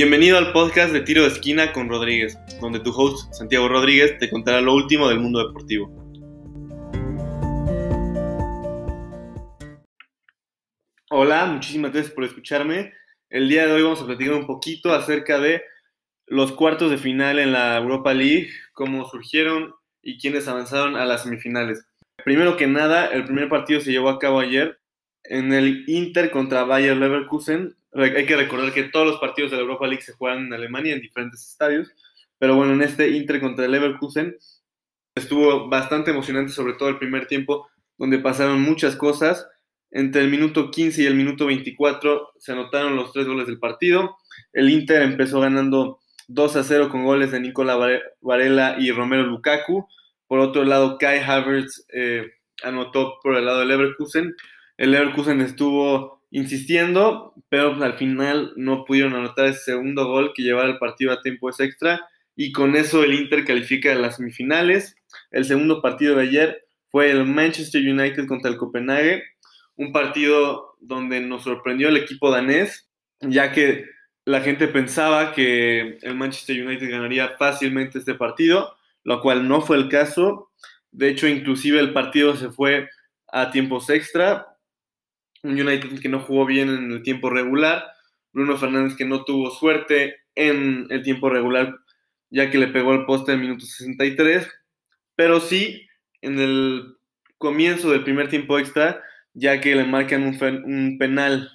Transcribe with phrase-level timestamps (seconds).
[0.00, 4.30] Bienvenido al podcast de Tiro de Esquina con Rodríguez, donde tu host Santiago Rodríguez te
[4.30, 5.88] contará lo último del mundo deportivo.
[11.10, 12.92] Hola, muchísimas gracias por escucharme.
[13.28, 15.62] El día de hoy vamos a platicar un poquito acerca de
[16.26, 21.24] los cuartos de final en la Europa League, cómo surgieron y quiénes avanzaron a las
[21.24, 21.84] semifinales.
[22.24, 24.78] Primero que nada, el primer partido se llevó a cabo ayer
[25.24, 29.62] en el Inter contra Bayer Leverkusen hay que recordar que todos los partidos de la
[29.62, 31.90] Europa League se juegan en Alemania en diferentes estadios,
[32.38, 34.36] pero bueno, en este Inter contra el Leverkusen
[35.14, 39.46] estuvo bastante emocionante, sobre todo el primer tiempo, donde pasaron muchas cosas.
[39.90, 44.16] Entre el minuto 15 y el minuto 24 se anotaron los tres goles del partido.
[44.52, 49.88] El Inter empezó ganando 2 a 0 con goles de Nicola Varela y Romero Lukaku.
[50.26, 52.26] Por otro lado, Kai Havertz eh,
[52.62, 54.34] anotó por el lado del Leverkusen.
[54.76, 60.42] El Leverkusen estuvo insistiendo, pero pues, al final no pudieron anotar ese segundo gol que
[60.42, 64.94] llevara el partido a tiempos extra y con eso el Inter califica a las semifinales.
[65.30, 69.24] El segundo partido de ayer fue el Manchester United contra el Copenhague,
[69.76, 72.88] un partido donde nos sorprendió el equipo danés,
[73.20, 73.86] ya que
[74.24, 79.76] la gente pensaba que el Manchester United ganaría fácilmente este partido, lo cual no fue
[79.76, 80.50] el caso.
[80.90, 82.88] De hecho, inclusive el partido se fue
[83.32, 84.47] a tiempos extra,
[85.42, 87.84] un United que no jugó bien en el tiempo regular,
[88.32, 91.76] Bruno Fernández que no tuvo suerte en el tiempo regular,
[92.30, 94.48] ya que le pegó el poste en el minuto 63,
[95.16, 95.88] pero sí
[96.20, 96.96] en el
[97.38, 99.02] comienzo del primer tiempo extra,
[99.34, 101.50] ya que le marcan un, penal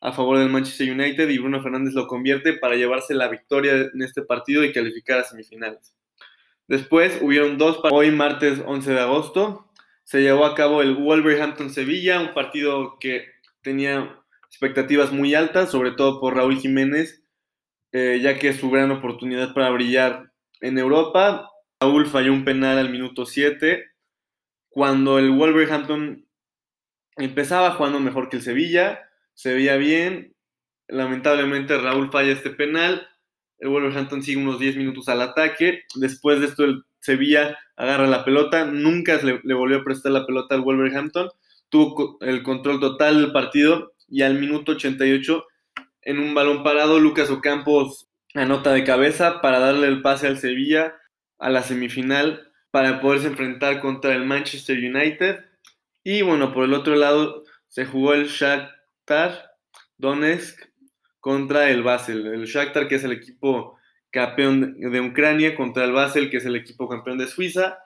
[0.00, 4.02] a favor del Manchester United y Bruno Fernández lo convierte para llevarse la victoria en
[4.02, 5.94] este partido y calificar a semifinales.
[6.66, 9.69] Después hubieron dos hoy martes 11 de agosto,
[10.10, 13.26] se llevó a cabo el Wolverhampton-Sevilla, un partido que
[13.62, 17.22] tenía expectativas muy altas, sobre todo por Raúl Jiménez,
[17.92, 21.48] eh, ya que es su gran oportunidad para brillar en Europa.
[21.80, 23.84] Raúl falló un penal al minuto 7,
[24.68, 26.26] cuando el Wolverhampton
[27.16, 30.34] empezaba jugando mejor que el Sevilla, se veía bien,
[30.88, 33.06] lamentablemente Raúl falla este penal,
[33.60, 38.24] el Wolverhampton sigue unos 10 minutos al ataque, después de esto el Sevilla agarra la
[38.24, 41.30] pelota, nunca le, volvió a prestar la pelota al Wolverhampton,
[41.68, 45.44] tuvo el control total del partido y al minuto 88
[46.02, 50.94] en un balón parado Lucas Ocampos anota de cabeza para darle el pase al Sevilla
[51.38, 55.44] a la semifinal para poderse enfrentar contra el Manchester United.
[56.04, 59.52] Y bueno, por el otro lado se jugó el Shakhtar
[59.98, 60.68] Donetsk
[61.18, 62.26] contra el Basel.
[62.26, 63.78] El Shakhtar que es el equipo
[64.10, 67.78] campeón de Ucrania contra el Basel, que es el equipo campeón de Suiza.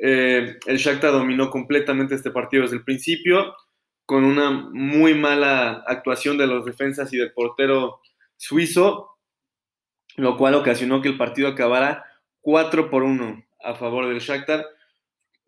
[0.00, 3.54] Eh, el Shakhtar dominó completamente este partido desde el principio,
[4.06, 8.00] con una muy mala actuación de los defensas y del portero
[8.36, 9.18] suizo,
[10.16, 12.04] lo cual ocasionó que el partido acabara
[12.40, 14.66] 4 por 1 a favor del Shakhtar.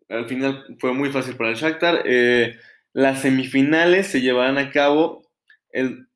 [0.07, 2.03] Al final fue muy fácil para el Shakhtar.
[2.05, 2.55] Eh,
[2.93, 5.22] las semifinales se llevarán a cabo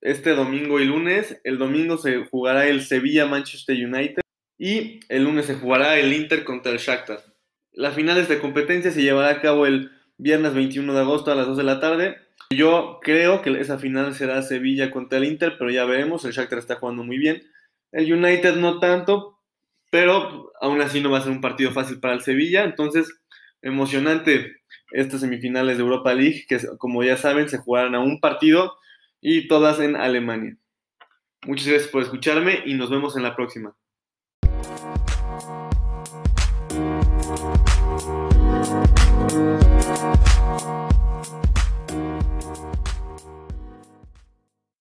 [0.01, 1.39] este domingo y lunes.
[1.43, 4.21] El domingo se jugará el Sevilla-Manchester United
[4.57, 7.21] y el lunes se jugará el Inter contra el Shakhtar.
[7.73, 11.47] Las finales de competencia se llevará a cabo el viernes 21 de agosto a las
[11.47, 12.17] 2 de la tarde.
[12.49, 16.23] Yo creo que esa final será Sevilla contra el Inter, pero ya veremos.
[16.25, 17.43] El Shakhtar está jugando muy bien.
[17.91, 19.39] El United no tanto,
[19.91, 22.63] pero aún así no va a ser un partido fácil para el Sevilla.
[22.63, 23.21] Entonces,
[23.61, 24.55] emocionante
[24.91, 28.75] estas semifinales de Europa League, que como ya saben se jugarán a un partido
[29.29, 30.55] y todas en Alemania.
[31.45, 33.75] Muchas gracias por escucharme y nos vemos en la próxima.